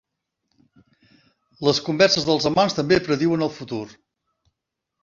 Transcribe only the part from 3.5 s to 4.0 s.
el futur.